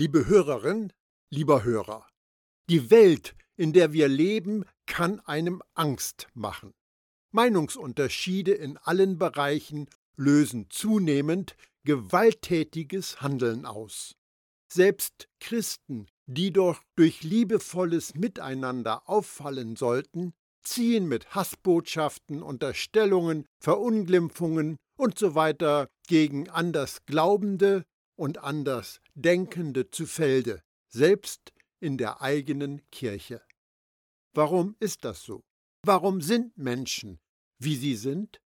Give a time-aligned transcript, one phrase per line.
[0.00, 0.94] Liebe Hörerin,
[1.28, 2.06] lieber Hörer,
[2.70, 6.72] die Welt, in der wir leben, kann einem Angst machen.
[7.32, 14.14] Meinungsunterschiede in allen Bereichen lösen zunehmend gewalttätiges Handeln aus.
[14.72, 20.32] Selbst Christen, die doch durch liebevolles Miteinander auffallen sollten,
[20.62, 25.54] ziehen mit Hassbotschaften, Unterstellungen, Verunglimpfungen usw.
[25.60, 27.84] So gegen Andersglaubende
[28.20, 33.40] und Andersdenkende zu Felde, selbst in der eigenen Kirche.
[34.34, 35.42] Warum ist das so?
[35.86, 37.18] Warum sind Menschen,
[37.58, 38.42] wie sie sind?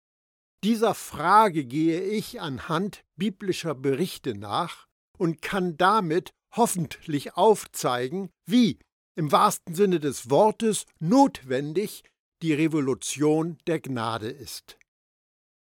[0.63, 4.87] Dieser Frage gehe ich anhand biblischer Berichte nach
[5.19, 8.79] und kann damit hoffentlich aufzeigen, wie
[9.17, 12.05] im wahrsten Sinne des Wortes notwendig
[12.43, 14.79] die Revolution der Gnade ist.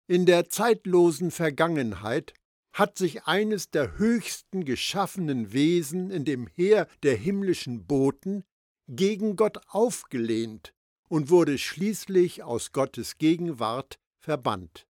[0.08, 2.34] In der zeitlosen Vergangenheit
[2.72, 8.44] hat sich eines der höchsten geschaffenen Wesen in dem Heer der himmlischen Boten
[8.88, 10.72] gegen Gott aufgelehnt
[11.08, 14.86] und wurde schließlich aus Gottes Gegenwart verbannt.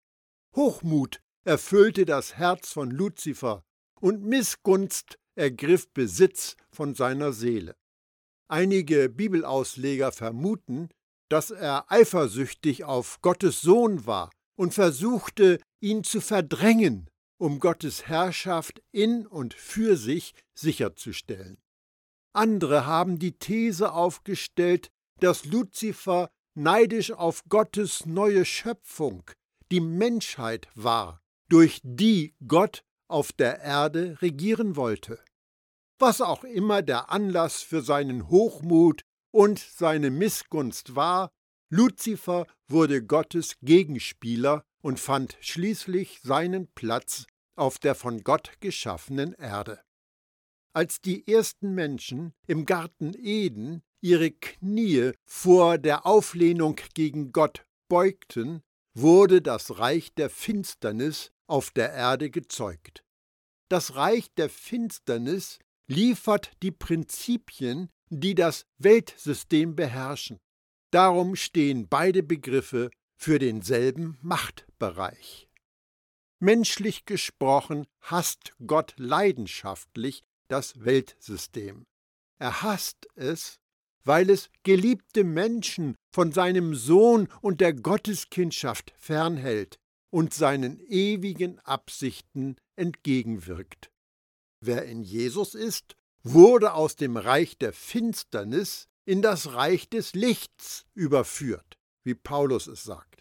[0.55, 3.65] Hochmut erfüllte das Herz von Luzifer
[4.01, 7.75] und Missgunst ergriff Besitz von seiner Seele.
[8.49, 10.91] Einige Bibelausleger vermuten,
[11.29, 18.83] dass er eifersüchtig auf Gottes Sohn war und versuchte, ihn zu verdrängen, um Gottes Herrschaft
[18.93, 21.59] in und für sich sicherzustellen.
[22.33, 29.31] Andere haben die These aufgestellt, dass Luzifer neidisch auf Gottes neue Schöpfung,
[29.71, 35.19] die Menschheit war, durch die Gott auf der Erde regieren wollte.
[35.99, 41.31] Was auch immer der Anlass für seinen Hochmut und seine Missgunst war,
[41.71, 49.81] Luzifer wurde Gottes Gegenspieler und fand schließlich seinen Platz auf der von Gott geschaffenen Erde.
[50.75, 58.63] Als die ersten Menschen im Garten Eden ihre Knie vor der Auflehnung gegen Gott beugten,
[58.95, 63.05] wurde das Reich der Finsternis auf der Erde gezeugt.
[63.69, 70.41] Das Reich der Finsternis liefert die Prinzipien, die das Weltsystem beherrschen.
[70.91, 72.91] Darum stehen beide Begriffe
[73.23, 75.49] für denselben Machtbereich.
[76.41, 81.87] Menschlich gesprochen hasst Gott leidenschaftlich das Weltsystem.
[82.41, 83.61] Er hasst es,
[84.03, 89.79] weil es geliebte Menschen von seinem Sohn und der Gotteskindschaft fernhält
[90.11, 93.93] und seinen ewigen Absichten entgegenwirkt.
[94.61, 95.95] Wer in Jesus ist,
[96.25, 102.83] wurde aus dem Reich der Finsternis in das Reich des Lichts überführt, wie Paulus es
[102.83, 103.12] sagt.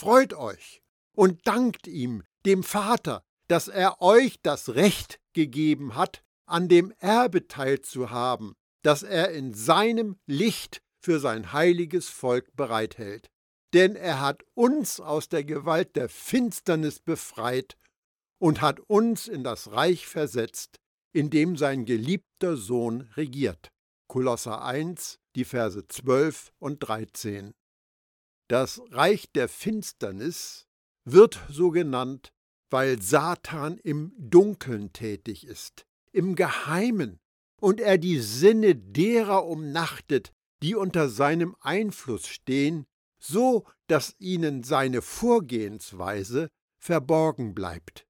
[0.00, 0.80] Freut euch
[1.14, 7.48] und dankt ihm, dem Vater, dass er euch das Recht gegeben hat, an dem Erbe
[7.48, 13.28] teilzuhaben, das er in seinem Licht für sein heiliges Volk bereithält.
[13.74, 17.76] Denn er hat uns aus der Gewalt der Finsternis befreit
[18.38, 20.80] und hat uns in das Reich versetzt,
[21.12, 23.70] in dem sein geliebter Sohn regiert.
[24.08, 27.52] Kolosser 1, die Verse 12 und 13.
[28.50, 30.66] Das Reich der Finsternis
[31.04, 32.32] wird so genannt,
[32.68, 37.20] weil Satan im Dunkeln tätig ist, im Geheimen,
[37.60, 40.32] und er die Sinne derer umnachtet,
[40.64, 42.86] die unter seinem Einfluss stehen,
[43.20, 46.48] so dass ihnen seine Vorgehensweise
[46.82, 48.04] verborgen bleibt.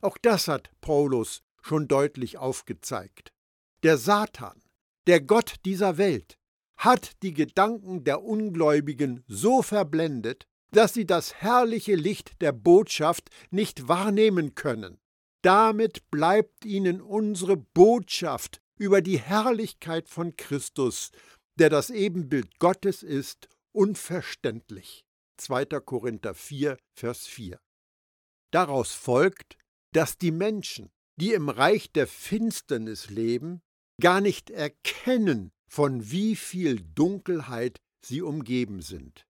[0.00, 3.34] Auch das hat Paulus schon deutlich aufgezeigt.
[3.82, 4.62] Der Satan,
[5.06, 6.38] der Gott dieser Welt,
[6.76, 13.88] hat die Gedanken der Ungläubigen so verblendet, dass sie das herrliche Licht der Botschaft nicht
[13.88, 14.98] wahrnehmen können.
[15.42, 21.10] Damit bleibt ihnen unsere Botschaft über die Herrlichkeit von Christus,
[21.58, 25.04] der das Ebenbild Gottes ist, unverständlich.
[25.38, 25.64] 2.
[25.80, 27.60] Korinther 4, Vers 4.
[28.52, 29.56] Daraus folgt,
[29.92, 33.62] dass die Menschen, die im Reich der Finsternis leben,
[34.00, 39.26] gar nicht erkennen, von wie viel Dunkelheit sie umgeben sind.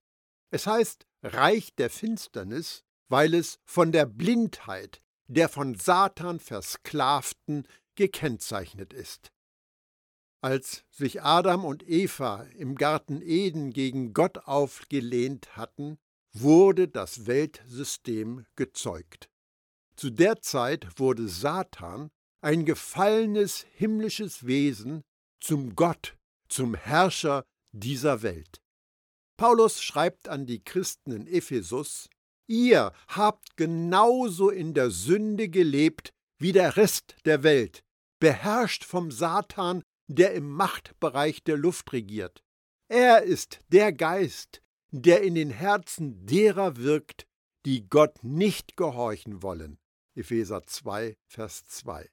[0.51, 8.93] Es heißt Reich der Finsternis, weil es von der Blindheit der von Satan Versklavten gekennzeichnet
[8.93, 9.31] ist.
[10.41, 15.97] Als sich Adam und Eva im Garten Eden gegen Gott aufgelehnt hatten,
[16.33, 19.31] wurde das Weltsystem gezeugt.
[19.95, 22.11] Zu der Zeit wurde Satan,
[22.41, 25.05] ein gefallenes himmlisches Wesen,
[25.39, 26.17] zum Gott,
[26.53, 28.61] zum Herrscher dieser Welt.
[29.39, 32.09] Paulus schreibt an die Christen in Ephesus,
[32.47, 37.83] Ihr habt genauso in der Sünde gelebt wie der Rest der Welt,
[38.21, 42.43] beherrscht vom Satan, der im Machtbereich der Luft regiert.
[42.89, 44.61] Er ist der Geist,
[44.91, 47.27] der in den Herzen derer wirkt,
[47.65, 49.79] die Gott nicht gehorchen wollen.
[50.15, 52.11] Epheser 2, Vers 2.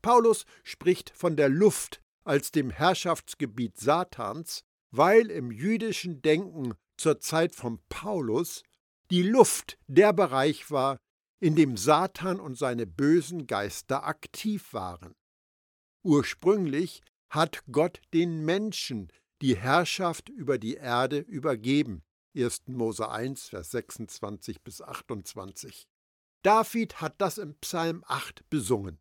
[0.00, 7.54] Paulus spricht von der Luft als dem Herrschaftsgebiet Satans, weil im jüdischen Denken zur Zeit
[7.54, 8.62] von Paulus
[9.10, 10.98] die Luft der Bereich war,
[11.40, 15.14] in dem Satan und seine bösen Geister aktiv waren.
[16.02, 19.08] Ursprünglich hat Gott den Menschen
[19.42, 22.02] die Herrschaft über die Erde übergeben.
[22.36, 22.62] 1.
[22.68, 25.86] Mose 1, Vers 26 bis 28.
[26.42, 29.00] David hat das im Psalm 8 besungen.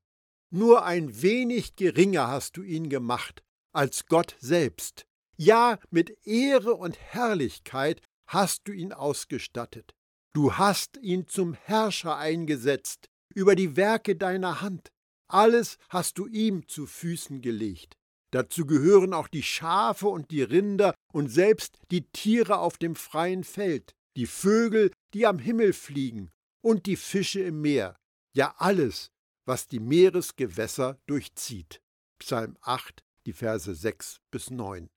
[0.56, 3.42] Nur ein wenig geringer hast du ihn gemacht
[3.74, 5.08] als Gott selbst.
[5.36, 9.96] Ja, mit Ehre und Herrlichkeit hast du ihn ausgestattet.
[10.32, 14.92] Du hast ihn zum Herrscher eingesetzt über die Werke deiner Hand.
[15.28, 17.98] Alles hast du ihm zu Füßen gelegt.
[18.30, 23.44] Dazu gehören auch die Schafe und die Rinder und selbst die Tiere auf dem freien
[23.44, 26.30] Feld, die Vögel, die am Himmel fliegen
[26.62, 27.96] und die Fische im Meer,
[28.36, 29.10] ja alles,
[29.46, 31.82] was die Meeresgewässer durchzieht.
[32.20, 34.90] Psalm 8, die Verse 6 bis 9.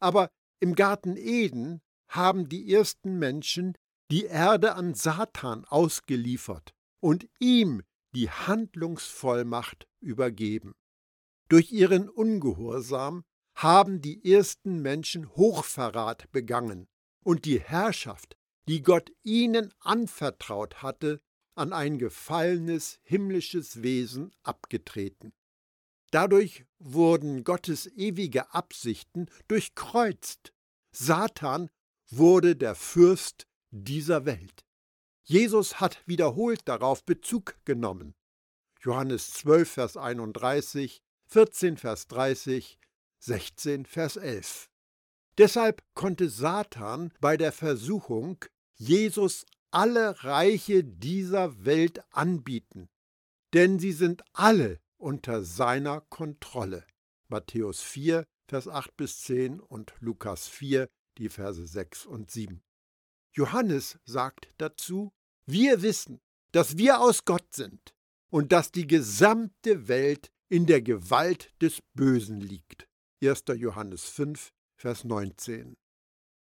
[0.00, 0.30] Aber
[0.60, 3.76] im Garten Eden haben die ersten Menschen
[4.10, 7.82] die Erde an Satan ausgeliefert und ihm
[8.14, 10.74] die Handlungsvollmacht übergeben.
[11.48, 13.24] Durch ihren Ungehorsam
[13.54, 16.88] haben die ersten Menschen Hochverrat begangen
[17.24, 18.36] und die Herrschaft,
[18.68, 21.20] die Gott ihnen anvertraut hatte,
[21.58, 25.32] an ein gefallenes himmlisches Wesen abgetreten.
[26.10, 30.52] Dadurch wurden Gottes ewige Absichten durchkreuzt.
[30.90, 31.70] Satan
[32.08, 34.64] wurde der Fürst dieser Welt.
[35.24, 38.14] Jesus hat wiederholt darauf Bezug genommen.
[38.80, 42.78] Johannes 12, Vers 31, 14, Vers 30,
[43.18, 44.70] 16, Vers 11.
[45.36, 48.44] Deshalb konnte Satan bei der Versuchung
[48.76, 52.88] Jesus alle Reiche dieser Welt anbieten,
[53.54, 56.86] denn sie sind alle unter seiner Kontrolle.
[57.28, 60.88] Matthäus 4, Vers 8 bis 10 und Lukas 4,
[61.18, 62.62] die Verse 6 und 7.
[63.32, 65.12] Johannes sagt dazu,
[65.46, 66.20] wir wissen,
[66.52, 67.94] dass wir aus Gott sind
[68.30, 72.88] und dass die gesamte Welt in der Gewalt des Bösen liegt.
[73.22, 73.44] 1.
[73.56, 75.76] Johannes 5, Vers 19.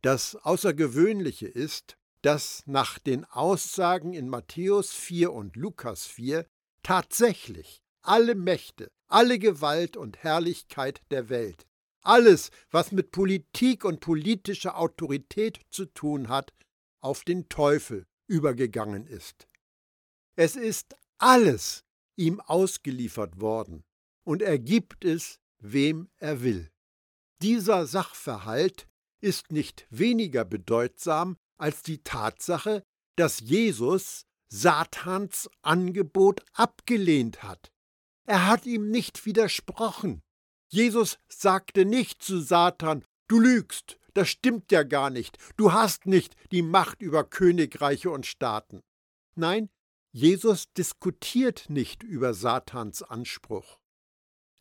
[0.01, 6.47] Das Außergewöhnliche ist, dass nach den Aussagen in Matthäus 4 und Lukas 4
[6.81, 11.67] tatsächlich alle Mächte, alle Gewalt und Herrlichkeit der Welt,
[12.01, 16.53] alles, was mit Politik und politischer Autorität zu tun hat,
[17.01, 19.47] auf den Teufel übergegangen ist.
[20.35, 21.83] Es ist alles
[22.15, 23.83] ihm ausgeliefert worden,
[24.23, 26.71] und er gibt es, wem er will.
[27.41, 28.87] Dieser Sachverhalt
[29.19, 32.83] ist nicht weniger bedeutsam als die Tatsache,
[33.15, 37.71] dass Jesus Satans Angebot abgelehnt hat.
[38.25, 40.21] Er hat ihm nicht widersprochen.
[40.69, 46.35] Jesus sagte nicht zu Satan, du lügst, das stimmt ja gar nicht, du hast nicht
[46.51, 48.81] die Macht über Königreiche und Staaten.
[49.35, 49.69] Nein,
[50.11, 53.79] Jesus diskutiert nicht über Satans Anspruch.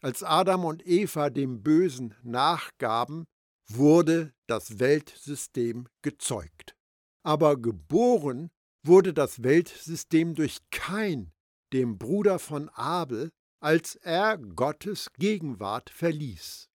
[0.01, 3.27] Als Adam und Eva dem Bösen nachgaben,
[3.69, 6.75] wurde das Weltsystem gezeugt.
[7.23, 8.51] Aber geboren
[8.85, 11.33] wurde das Weltsystem durch Kain,
[11.73, 16.69] dem Bruder von Abel, als er Gottes Gegenwart verließ.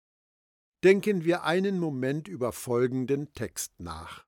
[0.83, 4.27] Denken wir einen Moment über folgenden Text nach.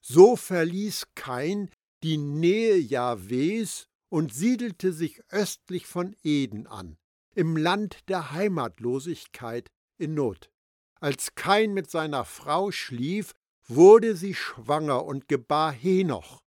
[0.00, 1.68] So verließ Kain
[2.04, 6.96] die Nähe Jahwes und siedelte sich östlich von Eden an,
[7.34, 10.50] im Land der Heimatlosigkeit in Not.
[11.00, 13.32] Als Kain mit seiner Frau schlief,
[13.70, 16.40] wurde sie schwanger und gebar Henoch.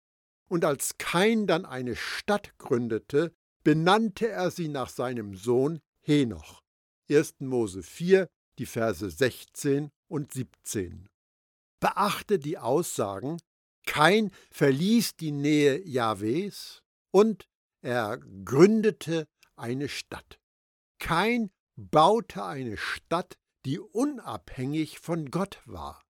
[0.49, 6.61] Und als Kain dann eine Stadt gründete, benannte er sie nach seinem Sohn Henoch.
[7.09, 7.35] 1.
[7.39, 11.07] Mose 4, die Verse 16 und 17.
[11.79, 13.37] Beachte die Aussagen,
[13.85, 17.47] Kain verließ die Nähe Jahwes und
[17.81, 20.39] er gründete eine Stadt.
[20.99, 26.01] Kain baute eine Stadt, die unabhängig von Gott war.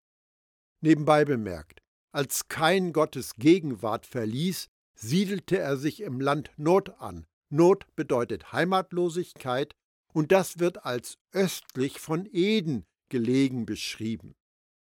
[0.81, 7.25] Nebenbei bemerkt, als Kain Gottes Gegenwart verließ, siedelte er sich im Land Not an.
[7.49, 9.75] Not bedeutet Heimatlosigkeit
[10.13, 14.35] und das wird als östlich von Eden gelegen beschrieben.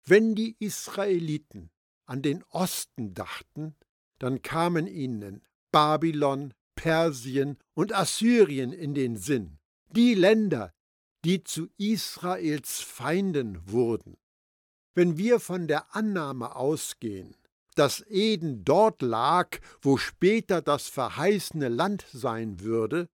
[0.06, 1.70] Wenn die Israeliten
[2.06, 3.76] an den Osten dachten,
[4.20, 9.60] dann kamen ihnen Babylon, Persien und Assyrien in den Sinn.
[9.96, 10.74] die Länder,
[11.26, 14.18] die zu Israels Feinden wurden.
[14.98, 17.36] Wenn wir von der Annahme ausgehen,
[17.76, 23.08] dass Eden dort lag, wo später das verheißene Land sein würde,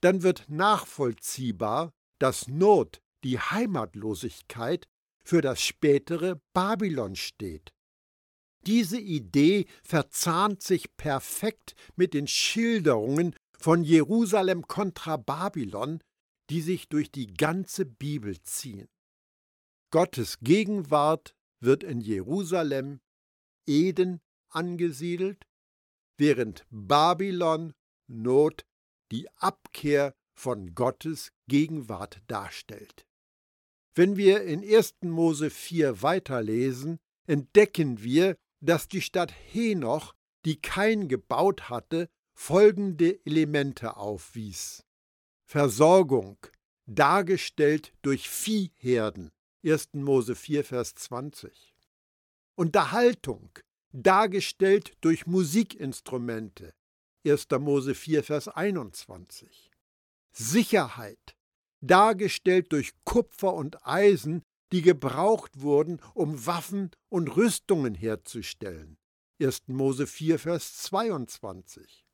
[0.00, 4.86] dann wird nachvollziehbar, dass Not, die Heimatlosigkeit,
[5.24, 7.72] für das spätere Babylon steht.
[8.64, 15.98] Diese Idee verzahnt sich perfekt mit den Schilderungen von Jerusalem kontra Babylon,
[16.50, 18.86] die sich durch die ganze Bibel ziehen.
[19.94, 22.98] Gottes Gegenwart wird in Jerusalem,
[23.64, 25.46] Eden angesiedelt,
[26.16, 27.74] während Babylon,
[28.08, 28.66] Not,
[29.12, 33.06] die Abkehr von Gottes Gegenwart darstellt.
[33.94, 34.96] Wenn wir in 1.
[35.02, 36.98] Mose 4 weiterlesen,
[37.28, 40.12] entdecken wir, dass die Stadt Henoch,
[40.44, 44.82] die Kain gebaut hatte, folgende Elemente aufwies.
[45.46, 46.44] Versorgung,
[46.84, 49.30] dargestellt durch Viehherden,
[49.64, 49.94] 1.
[49.94, 51.74] Mose 4, Vers 20.
[52.54, 53.50] Unterhaltung,
[53.92, 56.74] dargestellt durch Musikinstrumente,
[57.26, 57.46] 1.
[57.60, 59.70] Mose 4, Vers 21.
[60.32, 61.34] Sicherheit,
[61.80, 68.98] dargestellt durch Kupfer und Eisen, die gebraucht wurden, um Waffen und Rüstungen herzustellen.
[69.40, 69.68] 1.
[69.68, 72.04] Mose 4, Vers 22.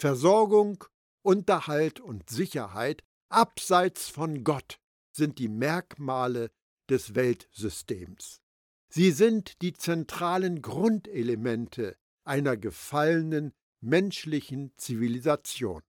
[0.00, 0.82] Versorgung,
[1.22, 4.80] Unterhalt und Sicherheit abseits von Gott
[5.12, 6.50] sind die Merkmale
[6.90, 8.40] des Weltsystems.
[8.88, 15.82] Sie sind die zentralen Grundelemente einer gefallenen menschlichen Zivilisation.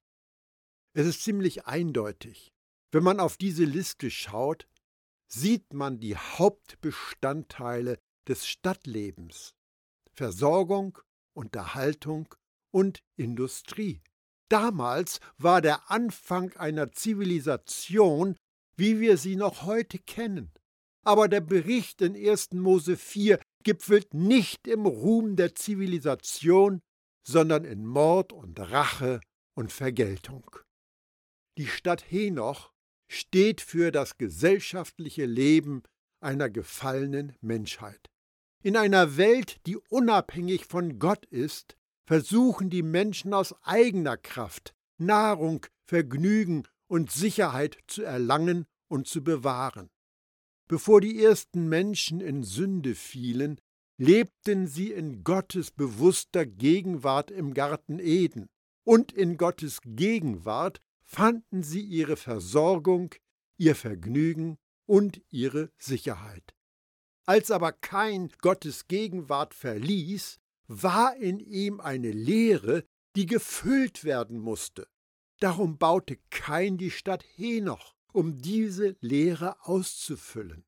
[0.94, 2.54] Es ist ziemlich eindeutig,
[2.92, 4.68] wenn man auf diese Liste schaut,
[5.28, 9.56] sieht man die Hauptbestandteile des Stadtlebens
[10.14, 10.98] Versorgung,
[11.34, 12.28] Unterhaltung
[12.70, 14.02] und Industrie.
[14.50, 18.36] Damals war der Anfang einer Zivilisation,
[18.76, 20.52] wie wir sie noch heute kennen.
[21.04, 22.52] Aber der Bericht in 1.
[22.54, 26.82] Mose 4 gipfelt nicht im Ruhm der Zivilisation,
[27.24, 29.22] sondern in Mord und Rache
[29.56, 30.58] und Vergeltung.
[31.58, 32.72] Die Stadt Henoch
[33.08, 35.84] steht für das gesellschaftliche Leben
[36.22, 38.10] einer gefallenen Menschheit.
[38.64, 45.66] In einer Welt, die unabhängig von Gott ist, versuchen die Menschen aus eigener Kraft Nahrung,
[45.88, 49.90] Vergnügen und Sicherheit zu erlangen und zu bewahren.
[50.72, 53.60] Bevor die ersten Menschen in Sünde fielen,
[53.98, 58.48] lebten sie in Gottes bewusster Gegenwart im Garten Eden,
[58.86, 63.14] und in Gottes Gegenwart fanden sie ihre Versorgung,
[63.58, 66.56] ihr Vergnügen und ihre Sicherheit.
[67.26, 72.86] Als aber kein Gottes Gegenwart verließ, war in ihm eine Leere,
[73.18, 74.88] die gefüllt werden musste.
[75.42, 80.64] Darum baute Kain die Stadt Henoch, um diese Leere auszufüllen.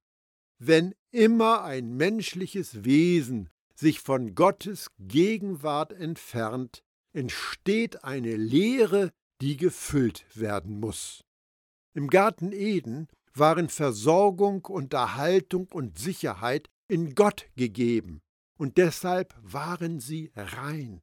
[0.59, 10.25] Wenn immer ein menschliches Wesen sich von Gottes Gegenwart entfernt, entsteht eine Leere, die gefüllt
[10.35, 11.23] werden muss.
[11.93, 18.21] Im Garten Eden waren Versorgung, Unterhaltung und Sicherheit in Gott gegeben,
[18.57, 21.01] und deshalb waren sie rein.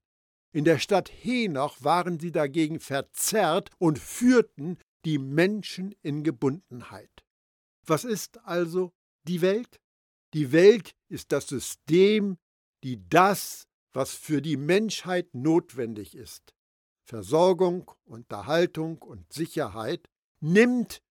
[0.52, 7.24] In der Stadt Henoch waren sie dagegen verzerrt und führten die Menschen in Gebundenheit.
[7.86, 8.92] Was ist also
[9.26, 9.80] die Welt?
[10.34, 12.38] Die Welt ist das System,
[12.84, 16.54] die das, was für die Menschheit notwendig ist,
[17.04, 20.08] Versorgung, Unterhaltung und Sicherheit
[20.40, 21.02] nimmt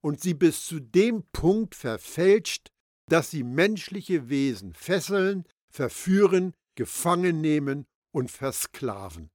[0.00, 2.68] und sie bis zu dem Punkt verfälscht,
[3.08, 9.30] dass sie menschliche Wesen fesseln, verführen, gefangen nehmen und versklaven.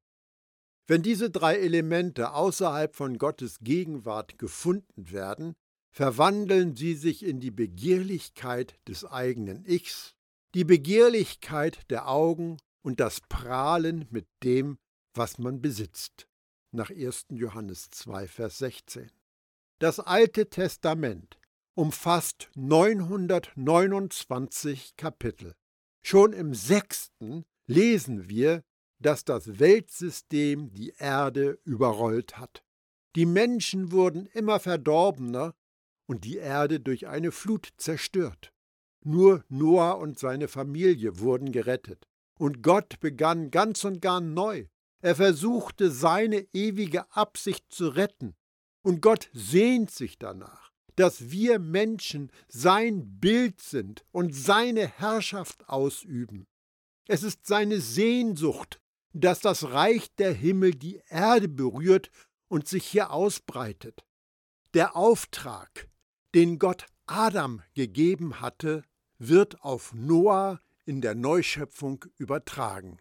[0.86, 5.56] Wenn diese drei Elemente außerhalb von Gottes Gegenwart gefunden werden,
[5.92, 10.16] verwandeln sie sich in die Begehrlichkeit des eigenen Ichs,
[10.56, 14.78] die Begehrlichkeit der Augen und das Prahlen mit dem,
[15.13, 16.28] was man besitzt.
[16.72, 17.28] Nach 1.
[17.30, 19.10] Johannes 2, Vers 16.
[19.80, 21.40] Das Alte Testament
[21.75, 25.54] umfasst 929 Kapitel.
[26.04, 28.63] Schon im sechsten lesen wir,
[29.05, 32.63] dass das Weltsystem die Erde überrollt hat.
[33.15, 35.53] Die Menschen wurden immer verdorbener
[36.07, 38.51] und die Erde durch eine Flut zerstört.
[39.05, 42.07] Nur Noah und seine Familie wurden gerettet.
[42.39, 44.65] Und Gott begann ganz und gar neu.
[45.01, 48.36] Er versuchte seine ewige Absicht zu retten.
[48.81, 56.48] Und Gott sehnt sich danach, dass wir Menschen sein Bild sind und seine Herrschaft ausüben.
[57.07, 58.79] Es ist seine Sehnsucht,
[59.13, 62.10] dass das Reich der Himmel die Erde berührt
[62.48, 64.03] und sich hier ausbreitet.
[64.74, 65.88] Der Auftrag,
[66.34, 68.84] den Gott Adam gegeben hatte,
[69.20, 72.98] wird auf Noah in der Neuschöpfung übertragen.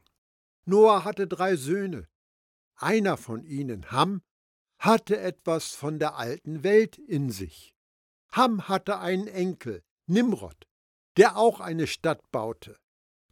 [0.65, 2.09] Noah hatte drei Söhne.
[2.77, 4.23] Einer von ihnen, Ham,
[4.79, 7.75] hatte etwas von der alten Welt in sich.
[8.33, 10.67] Ham hatte einen Enkel, Nimrod,
[11.17, 12.77] der auch eine Stadt baute.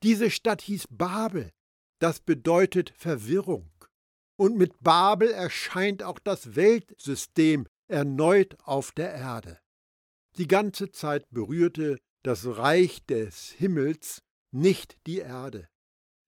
[0.03, 1.51] Diese Stadt hieß Babel,
[2.01, 3.71] das bedeutet Verwirrung.
[4.37, 9.59] Und mit Babel erscheint auch das Weltsystem erneut auf der Erde.
[10.37, 15.69] Die ganze Zeit berührte das Reich des Himmels nicht die Erde.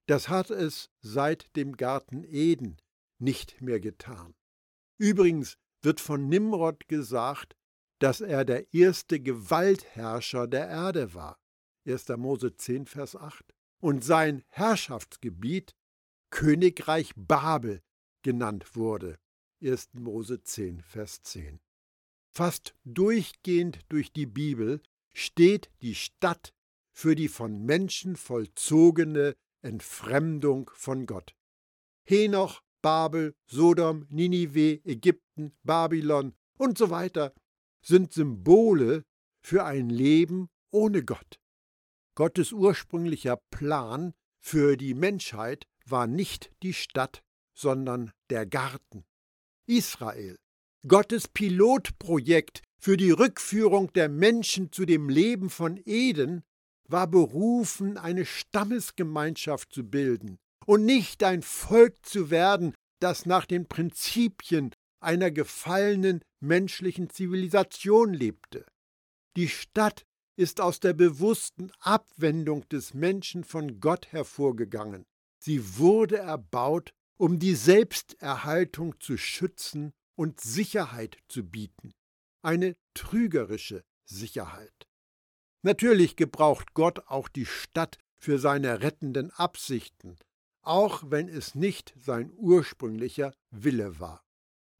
[0.06, 2.76] Das hat es seit dem Garten Eden
[3.18, 4.34] nicht mehr getan.
[4.98, 7.56] Übrigens wird von Nimrod gesagt,
[7.98, 11.38] dass er der erste Gewaltherrscher der Erde war.
[11.86, 12.08] 1.
[12.16, 13.54] Mose 10, Vers 8.
[13.82, 15.74] Und sein Herrschaftsgebiet
[16.30, 17.82] Königreich Babel
[18.22, 19.18] genannt wurde.
[19.60, 19.94] 1.
[19.94, 21.58] Mose 10, Vers 10.
[22.30, 24.80] Fast durchgehend durch die Bibel
[25.12, 26.54] steht die Stadt
[26.92, 31.34] für die von Menschen vollzogene Entfremdung von Gott.
[32.04, 37.34] Henoch, Babel, Sodom, Ninive, Ägypten, Babylon und so weiter
[37.84, 39.02] sind Symbole
[39.40, 41.41] für ein Leben ohne Gott.
[42.14, 47.22] Gottes ursprünglicher Plan für die Menschheit war nicht die Stadt,
[47.54, 49.04] sondern der Garten.
[49.66, 50.36] Israel,
[50.86, 56.42] Gottes Pilotprojekt für die Rückführung der Menschen zu dem Leben von Eden,
[56.88, 63.66] war berufen, eine Stammesgemeinschaft zu bilden und nicht ein Volk zu werden, das nach den
[63.66, 68.66] Prinzipien einer gefallenen menschlichen Zivilisation lebte.
[69.36, 70.04] Die Stadt
[70.36, 75.04] ist aus der bewussten Abwendung des Menschen von Gott hervorgegangen.
[75.38, 81.92] Sie wurde erbaut, um die Selbsterhaltung zu schützen und Sicherheit zu bieten.
[82.42, 84.88] Eine trügerische Sicherheit.
[85.62, 90.16] Natürlich gebraucht Gott auch die Stadt für seine rettenden Absichten,
[90.62, 94.24] auch wenn es nicht sein ursprünglicher Wille war.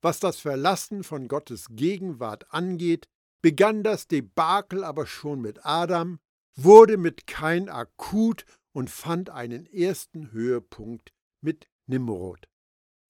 [0.00, 3.08] Was das Verlassen von Gottes Gegenwart angeht,
[3.42, 6.20] begann das Debakel aber schon mit Adam,
[6.54, 12.48] wurde mit Kain akut und fand einen ersten Höhepunkt mit Nimrod.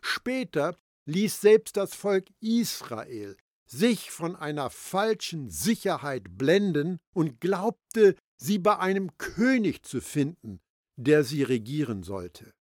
[0.00, 8.58] Später ließ selbst das Volk Israel sich von einer falschen Sicherheit blenden und glaubte, sie
[8.58, 10.60] bei einem König zu finden,
[10.96, 12.52] der sie regieren sollte.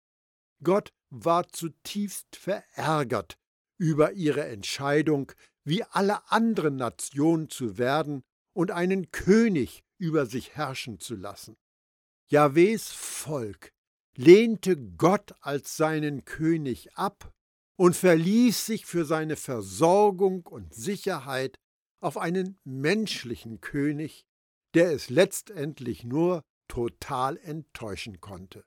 [0.63, 3.39] Gott war zutiefst verärgert
[3.77, 5.33] über ihre Entscheidung,
[5.65, 11.57] wie alle anderen Nationen zu werden und einen König über sich herrschen zu lassen.
[12.29, 13.73] Jahwes Volk
[14.17, 17.33] lehnte Gott als seinen König ab
[17.77, 21.59] und verließ sich für seine Versorgung und Sicherheit
[22.01, 24.27] auf einen menschlichen König,
[24.75, 28.65] der es letztendlich nur total enttäuschen konnte.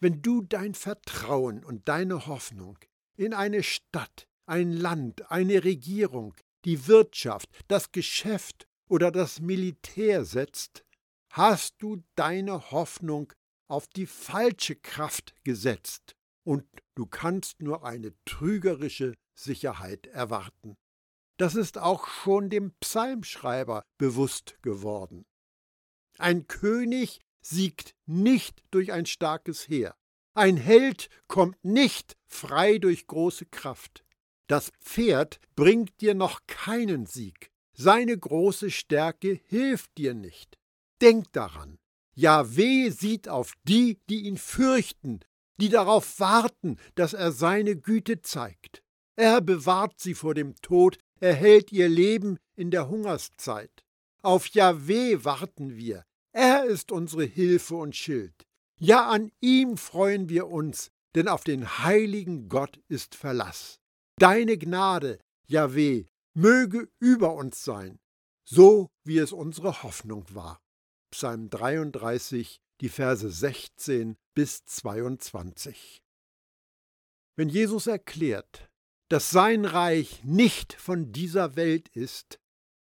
[0.00, 2.78] Wenn du dein Vertrauen und deine Hoffnung
[3.16, 6.34] in eine Stadt, ein Land, eine Regierung,
[6.64, 10.84] die Wirtschaft, das Geschäft oder das Militär setzt,
[11.30, 13.32] hast du deine Hoffnung
[13.68, 16.64] auf die falsche Kraft gesetzt und
[16.96, 20.76] du kannst nur eine trügerische Sicherheit erwarten.
[21.36, 25.24] Das ist auch schon dem Psalmschreiber bewusst geworden.
[26.18, 29.94] Ein König siegt nicht durch ein starkes Heer.
[30.34, 34.04] Ein Held kommt nicht frei durch große Kraft.
[34.50, 37.52] Das Pferd bringt dir noch keinen Sieg.
[37.72, 40.58] Seine große Stärke hilft dir nicht.
[41.00, 41.78] Denk daran.
[42.16, 45.20] Jahweh sieht auf die, die ihn fürchten,
[45.58, 48.82] die darauf warten, dass er seine Güte zeigt.
[49.14, 53.84] Er bewahrt sie vor dem Tod, er hält ihr Leben in der Hungerszeit.
[54.20, 56.02] Auf Jahweh warten wir.
[56.32, 58.48] Er ist unsere Hilfe und Schild.
[58.80, 63.79] Ja, an ihm freuen wir uns, denn auf den heiligen Gott ist Verlass.
[64.20, 66.04] Deine Gnade, Jahweh,
[66.34, 67.98] möge über uns sein,
[68.44, 70.60] so wie es unsere Hoffnung war.
[71.10, 76.02] Psalm 33, die Verse 16 bis 22.
[77.34, 78.68] Wenn Jesus erklärt,
[79.08, 82.38] dass sein Reich nicht von dieser Welt ist,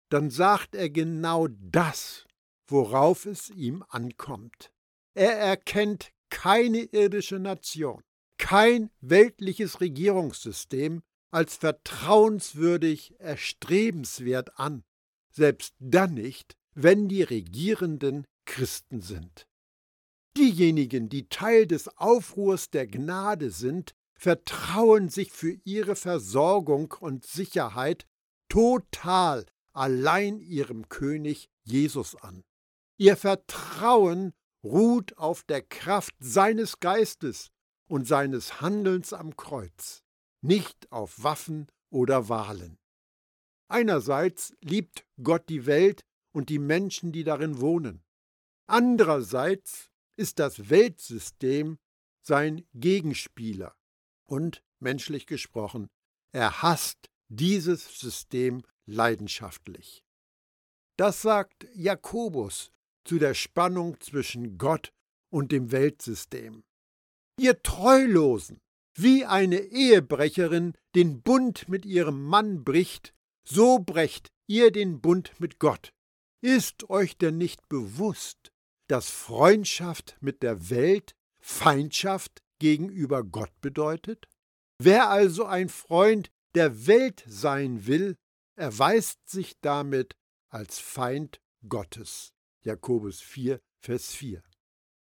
[0.09, 2.25] dann sagt er genau das,
[2.69, 4.71] worauf es ihm ankommt.
[5.13, 8.01] Er erkennt keine irdische Nation,
[8.37, 14.83] kein weltliches Regierungssystem als vertrauenswürdig erstrebenswert an,
[15.31, 19.47] selbst dann nicht, wenn die Regierenden Christen sind.
[20.37, 28.05] Diejenigen, die Teil des Aufruhrs der Gnade sind, vertrauen sich für ihre Versorgung und Sicherheit
[28.49, 32.43] total allein ihrem König Jesus an.
[32.97, 37.49] Ihr Vertrauen ruht auf der Kraft seines Geistes
[37.87, 40.03] und seines Handelns am Kreuz,
[40.41, 42.78] nicht auf Waffen oder Wahlen.
[43.69, 48.04] Einerseits liebt Gott die Welt und die Menschen, die darin wohnen.
[48.67, 51.78] Andererseits ist das Weltsystem
[52.21, 53.76] sein Gegenspieler
[54.26, 55.89] und, menschlich gesprochen,
[56.34, 60.04] er hasst dieses System leidenschaftlich.
[60.97, 62.71] Das sagt Jakobus
[63.06, 64.93] zu der Spannung zwischen Gott
[65.30, 66.63] und dem Weltsystem.
[67.39, 68.60] Ihr Treulosen,
[68.97, 75.60] wie eine Ehebrecherin den Bund mit ihrem Mann bricht, so brecht ihr den Bund mit
[75.60, 75.93] Gott.
[76.41, 78.51] Ist euch denn nicht bewusst,
[78.88, 84.27] dass Freundschaft mit der Welt Feindschaft gegenüber Gott bedeutet?
[84.79, 88.17] Wer also ein Freund der Welt sein will,
[88.55, 90.15] erweist sich damit
[90.49, 92.33] als Feind Gottes.
[92.63, 94.41] Jakobus 4, Vers 4.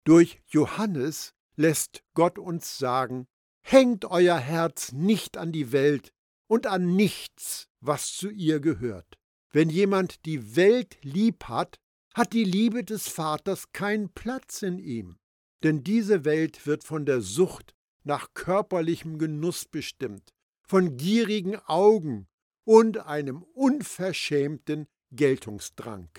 [0.05, 3.27] Durch Johannes lässt Gott uns sagen,
[3.63, 6.13] hängt euer Herz nicht an die Welt
[6.47, 9.17] und an nichts, was zu ihr gehört.
[9.51, 11.79] Wenn jemand die Welt lieb hat,
[12.13, 15.17] hat die Liebe des Vaters keinen Platz in ihm.
[15.63, 17.73] Denn diese Welt wird von der Sucht
[18.03, 22.27] nach körperlichem Genuss bestimmt, von gierigen Augen
[22.65, 26.09] und einem unverschämten Geltungsdrang.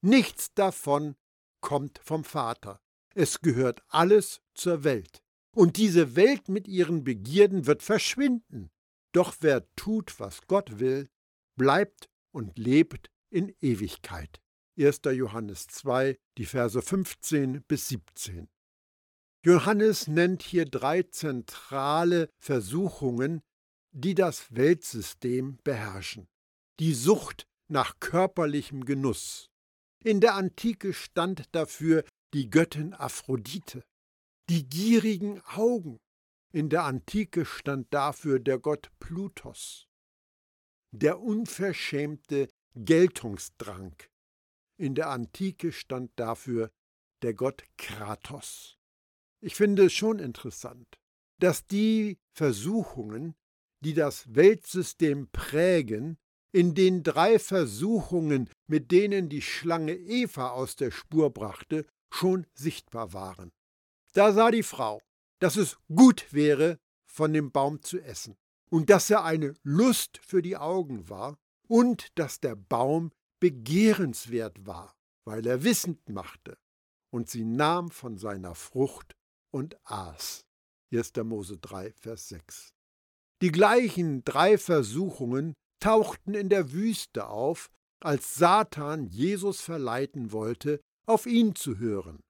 [0.00, 1.16] Nichts davon
[1.60, 2.80] kommt vom Vater.
[3.14, 5.23] Es gehört alles zur Welt.
[5.54, 8.70] Und diese Welt mit ihren Begierden wird verschwinden.
[9.12, 11.08] Doch wer tut, was Gott will,
[11.56, 14.40] bleibt und lebt in Ewigkeit.
[14.76, 15.02] 1.
[15.12, 18.48] Johannes 2, die Verse 15 bis 17.
[19.44, 23.42] Johannes nennt hier drei zentrale Versuchungen,
[23.92, 26.26] die das Weltsystem beherrschen.
[26.80, 29.50] Die Sucht nach körperlichem Genuss.
[30.02, 33.84] In der Antike stand dafür die Göttin Aphrodite.
[34.50, 36.00] Die gierigen Augen.
[36.52, 39.88] In der Antike stand dafür der Gott Plutos.
[40.92, 43.96] Der unverschämte Geltungsdrang.
[44.78, 46.70] In der Antike stand dafür
[47.22, 48.76] der Gott Kratos.
[49.40, 50.98] Ich finde es schon interessant,
[51.40, 53.34] dass die Versuchungen,
[53.80, 56.18] die das Weltsystem prägen,
[56.52, 63.14] in den drei Versuchungen, mit denen die Schlange Eva aus der Spur brachte, schon sichtbar
[63.14, 63.50] waren.
[64.14, 65.02] Da sah die Frau,
[65.40, 68.36] dass es gut wäre, von dem Baum zu essen,
[68.70, 71.36] und dass er eine Lust für die Augen war,
[71.68, 76.56] und dass der Baum begehrenswert war, weil er wissend machte,
[77.10, 79.16] und sie nahm von seiner Frucht
[79.50, 80.44] und aß.
[80.92, 81.12] 1.
[81.24, 82.72] Mose 3, Vers 6.
[83.42, 87.68] Die gleichen drei Versuchungen tauchten in der Wüste auf,
[88.00, 92.20] als Satan Jesus verleiten wollte, auf ihn zu hören.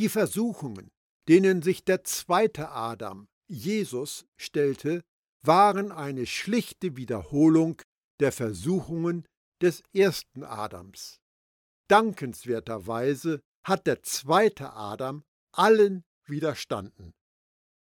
[0.00, 0.90] Die Versuchungen,
[1.28, 5.02] denen sich der zweite Adam, Jesus, stellte,
[5.42, 7.82] waren eine schlichte Wiederholung
[8.18, 9.28] der Versuchungen
[9.60, 11.20] des ersten Adams.
[11.88, 17.12] Dankenswerterweise hat der zweite Adam allen widerstanden.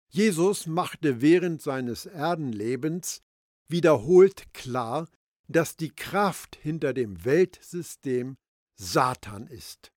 [0.08, 3.22] Jesus machte während seines Erdenlebens
[3.68, 5.08] wiederholt klar,
[5.46, 8.38] dass die Kraft hinter dem Weltsystem
[8.74, 9.91] Satan ist.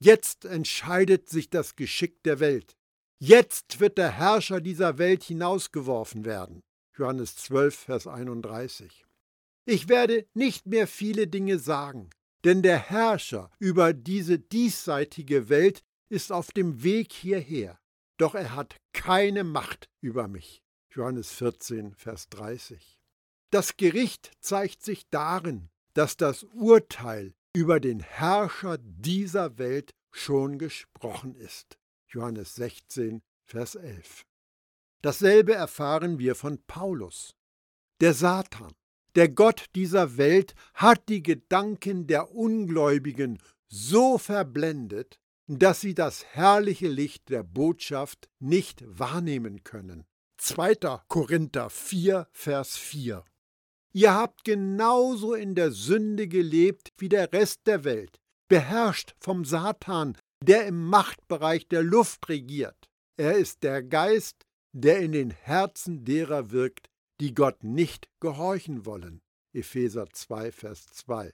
[0.00, 2.76] Jetzt entscheidet sich das Geschick der Welt.
[3.18, 6.60] Jetzt wird der Herrscher dieser Welt hinausgeworfen werden.
[6.96, 9.04] Johannes 12, Vers 31.
[9.64, 12.10] Ich werde nicht mehr viele Dinge sagen,
[12.44, 17.78] denn der Herrscher über diese diesseitige Welt ist auf dem Weg hierher,
[18.16, 20.62] doch er hat keine Macht über mich.
[20.90, 22.98] Johannes 14, Vers 30.
[23.50, 31.34] Das Gericht zeigt sich darin, dass das Urteil über den Herrscher dieser Welt schon gesprochen
[31.34, 31.78] ist.
[32.08, 34.24] Johannes 16, Vers 11.
[35.02, 37.34] Dasselbe erfahren wir von Paulus.
[38.00, 38.72] Der Satan,
[39.14, 46.88] der Gott dieser Welt, hat die Gedanken der Ungläubigen so verblendet, dass sie das herrliche
[46.88, 50.04] Licht der Botschaft nicht wahrnehmen können.
[50.36, 50.74] 2.
[51.08, 53.24] Korinther 4, Vers 4.
[53.92, 60.16] Ihr habt genauso in der Sünde gelebt wie der Rest der Welt, beherrscht vom Satan,
[60.44, 62.88] der im Machtbereich der Luft regiert.
[63.16, 66.88] Er ist der Geist, der in den Herzen derer wirkt,
[67.20, 69.20] die Gott nicht gehorchen wollen.
[69.52, 71.32] Epheser 2, Vers 2.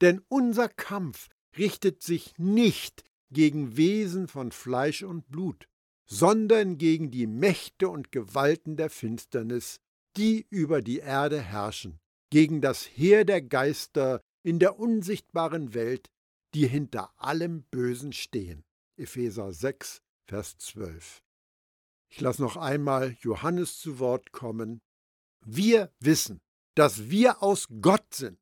[0.00, 5.66] Denn unser Kampf richtet sich nicht gegen Wesen von Fleisch und Blut,
[6.06, 9.80] sondern gegen die Mächte und Gewalten der Finsternis,
[10.18, 12.00] die über die Erde herrschen,
[12.30, 16.10] gegen das Heer der Geister in der unsichtbaren Welt,
[16.54, 18.64] die hinter allem Bösen stehen.
[18.96, 21.22] Epheser 6, Vers 12.
[22.10, 24.80] Ich lasse noch einmal Johannes zu Wort kommen.
[25.44, 26.40] Wir wissen,
[26.74, 28.40] dass wir aus Gott sind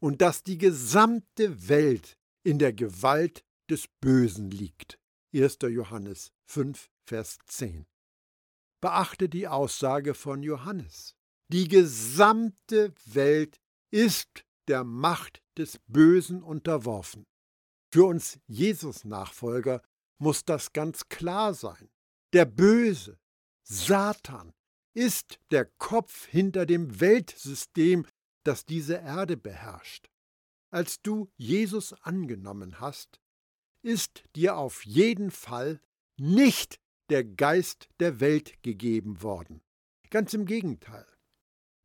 [0.00, 4.98] und dass die gesamte Welt in der Gewalt des Bösen liegt.
[5.34, 5.58] 1.
[5.62, 7.86] Johannes 5, Vers 10.
[8.82, 11.14] Beachte die Aussage von Johannes.
[11.52, 13.60] Die gesamte Welt
[13.92, 17.24] ist der Macht des Bösen unterworfen.
[17.92, 19.82] Für uns Jesus-Nachfolger
[20.18, 21.90] muss das ganz klar sein.
[22.32, 23.20] Der Böse,
[23.62, 24.52] Satan,
[24.94, 28.04] ist der Kopf hinter dem Weltsystem,
[28.42, 30.10] das diese Erde beherrscht.
[30.72, 33.20] Als du Jesus angenommen hast,
[33.82, 35.80] ist dir auf jeden Fall
[36.16, 36.81] nicht
[37.12, 39.60] der Geist der Welt gegeben worden.
[40.08, 41.06] Ganz im Gegenteil.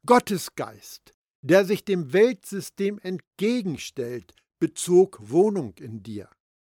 [0.06, 6.30] Gottes Geist, der sich dem Weltsystem entgegenstellt, bezog Wohnung in dir.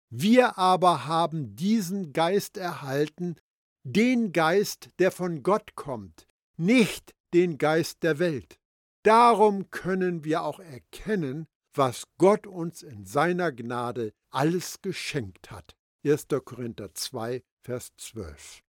[0.10, 3.36] Wir aber haben diesen Geist erhalten,
[3.83, 8.57] den Geist, der von Gott kommt, nicht den Geist der Welt.
[9.03, 15.75] Darum können wir auch erkennen, was Gott uns in seiner Gnade alles geschenkt hat.
[16.05, 16.27] 1.
[16.45, 18.63] Korinther 2, Vers 12.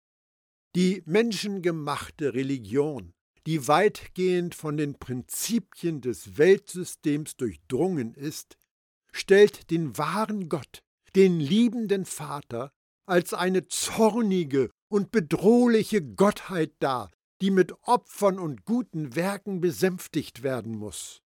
[0.75, 3.13] Die menschengemachte Religion,
[3.47, 8.57] die weitgehend von den Prinzipien des Weltsystems durchdrungen ist,
[9.13, 10.83] stellt den wahren Gott,
[11.15, 12.73] den liebenden Vater,
[13.05, 17.11] als eine zornige und bedrohliche Gottheit dar,
[17.43, 21.21] die mit Opfern und guten Werken besänftigt werden muss.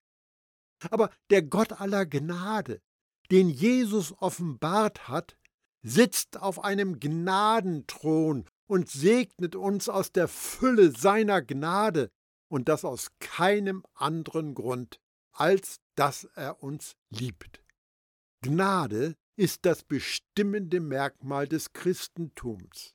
[0.91, 2.83] Aber der Gott aller Gnade,
[3.31, 5.37] den Jesus offenbart hat,
[5.83, 12.11] sitzt auf einem Gnadenthron und segnet uns aus der Fülle seiner Gnade,
[12.51, 15.01] und das aus keinem anderen Grund,
[15.33, 17.63] als dass er uns liebt.
[18.43, 22.95] Gnade ist das bestimmende Merkmal des Christentums.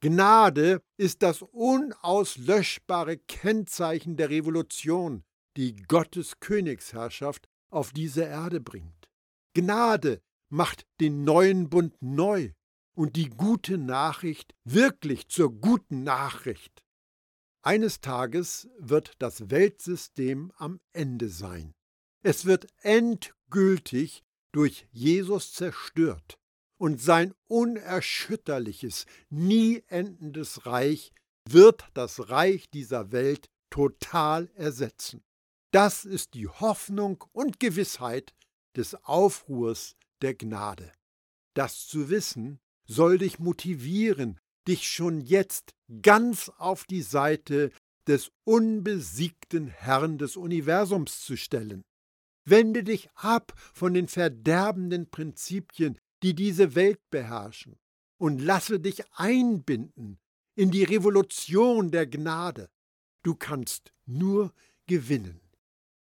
[0.00, 5.24] Gnade ist das unauslöschbare Kennzeichen der Revolution,
[5.56, 9.08] die Gottes Königsherrschaft auf diese Erde bringt.
[9.54, 10.20] Gnade
[10.54, 12.52] macht den neuen Bund neu
[12.94, 16.84] und die gute Nachricht wirklich zur guten Nachricht.
[17.62, 21.74] Eines Tages wird das Weltsystem am Ende sein.
[22.22, 26.38] Es wird endgültig durch Jesus zerstört
[26.78, 31.12] und sein unerschütterliches, nie endendes Reich
[31.48, 35.24] wird das Reich dieser Welt total ersetzen.
[35.72, 38.32] Das ist die Hoffnung und Gewissheit
[38.76, 40.90] des Aufruhrs der Gnade.
[41.54, 47.70] Das zu wissen soll dich motivieren, dich schon jetzt ganz auf die Seite
[48.06, 51.84] des unbesiegten Herrn des Universums zu stellen.
[52.46, 57.76] Wende dich ab von den verderbenden Prinzipien, die diese Welt beherrschen,
[58.18, 60.18] und lasse dich einbinden
[60.54, 62.68] in die Revolution der Gnade.
[63.22, 64.52] Du kannst nur
[64.86, 65.40] gewinnen.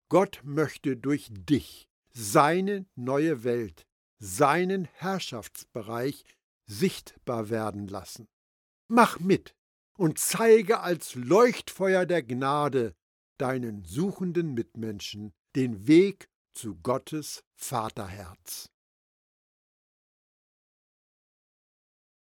[0.10, 3.86] Gott möchte durch dich seine neue Welt,
[4.21, 6.23] seinen Herrschaftsbereich
[6.67, 8.27] sichtbar werden lassen.
[8.88, 9.55] Mach mit
[9.97, 12.95] und zeige als Leuchtfeuer der Gnade
[13.38, 18.69] deinen suchenden Mitmenschen den Weg zu Gottes Vaterherz.